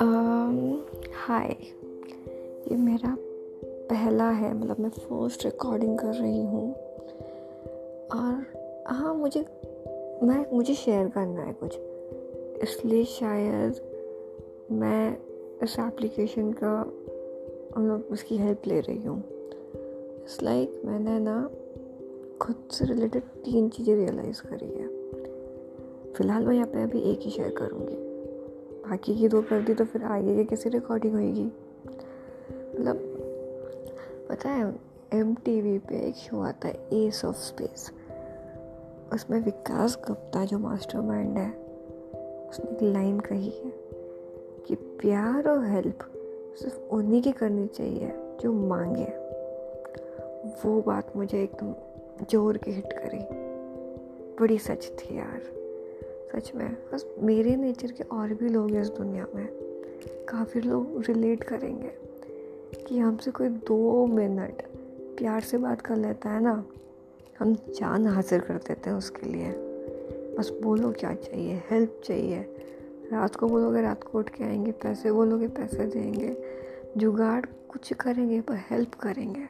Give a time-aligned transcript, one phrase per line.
[0.00, 1.56] हाय
[2.70, 3.16] ये मेरा
[3.90, 6.74] पहला है मतलब मैं फ़र्स्ट रिकॉर्डिंग कर रही हूँ।
[8.08, 8.46] और
[8.86, 9.40] हाँ मुझे,
[10.22, 11.78] मैं, मुझे शेयर करना है कुछ।
[12.62, 13.74] इसलिए शायद
[14.70, 15.18] मैं
[15.62, 16.80] इस एप्लीकेशन का
[17.78, 19.24] मतलब उसकी हेल्प ले रही हूँ।
[20.20, 21.50] इट्स लाइक मैंने ना
[22.40, 24.88] खुद से रिलेटेड तीन चीज़ें रियलाइज़ करी है।
[26.12, 28.07] फ़िलहाल मैं यहाँ पे अभी एक ही शेयर करूँगी।
[28.88, 31.44] बाकी की दो कर दी तो फिर आगे की कैसे रिकॉर्डिंग होएगी?
[32.74, 32.96] मतलब
[34.30, 34.74] पता है
[35.12, 37.90] एम टी वी पे एक शो आता है एस ऑफ़ स्पेस
[39.12, 41.50] उसमें विकास गुप्ता जो मास्टर माइंड है,
[42.50, 43.72] उसने एक लाइन कही है
[44.66, 45.98] कि प्यार और हेल्प
[46.60, 49.12] सिर्फ़ उन्हीं की करनी चाहिए जो मांगे।
[50.64, 51.74] वो बात मुझे एकदम
[52.30, 53.24] ज़ोर के हिट करी।
[54.40, 55.57] बड़ी सच थी यार।
[56.34, 59.48] सच में। बस मेरे नेचर के और भी लोग हैं इस दुनिया में।
[60.28, 61.92] काफ़ी लोग रिलेट करेंगे
[62.84, 64.62] कि हमसे कोई दो मिनट
[65.18, 66.64] प्यार से बात कर लेता है ना,
[67.38, 69.52] हम जान हासिल कर देते हैं उसके लिए।
[70.38, 72.54] बस बोलो क्या चाहिए हेल्प चाहिए।
[73.12, 76.36] रात को बोलोगे रात को उठ के आएँगे, पैसे बोलोगे पैसे देंगे।
[76.96, 79.44] जुगाड़ कुछ करेंगे पर हेल्प करेंगे।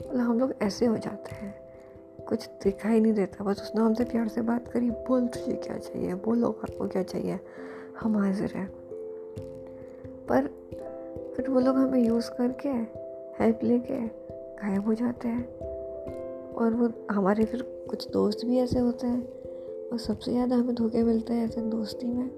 [0.00, 1.65] मतलब हम लोग ऐसे हो जाते हैं।
[2.28, 6.14] कुछ दिखाई नहीं देता। बस उसने हमसे प्यार से बात करी, बोल, तुझे क्या चाहिए?
[6.14, 7.40] बोलो, आपको क्या चाहिए?
[8.00, 8.70] हम हाजिर हैं।
[10.28, 10.46] पर
[11.36, 12.68] फिर वो लोग हमें यूज़ करके
[13.44, 15.58] हेल्प लेके गायब हो जाते हैं।
[16.54, 19.28] और वो, हमारे फिर कुछ दोस्त भी ऐसे होते हैं।
[19.88, 22.28] और सबसे ज़्यादा हमें धोखे मिलते हैं ऐसे दोस्ती में।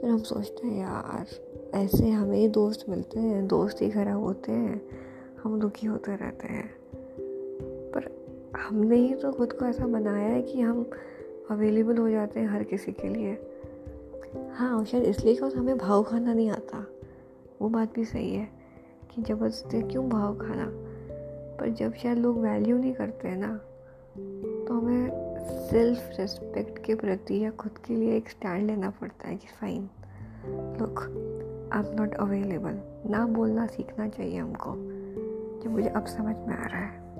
[0.00, 1.26] फिर हम सोचते हैं, यार,
[1.74, 4.82] ऐसे हमें ही दोस्त मिलते हैं, दोस्त ही खराब होते हैं।
[5.42, 6.79] हम दुखी होते रहते हैं।
[8.60, 10.90] हमने ही तो खुद को ऐसा बनाया है कि हम
[11.50, 13.32] अवेलेबल हो जाते हैं हर किसी के लिए।
[14.54, 16.86] हाँ और शायद इसलिए कि हमें भाव खाना नहीं आता।
[17.62, 18.48] वो बात भी सही है
[19.10, 20.66] कि ज़बरदस्ती क्यों भाव खाना?
[21.56, 23.60] पर जब शायद लोग वैल्यू नहीं करते ना
[24.68, 25.10] तो हमें
[25.70, 29.88] सेल्फ रिस्पेक्ट के प्रति या खुद के लिए एक स्टैंड लेना पड़ता है कि fine
[30.80, 31.00] look
[31.72, 34.74] I am not available ना बोलना सीखना चाहिए हमको,
[35.60, 37.19] जो मुझे अब समझ में आ रहा है।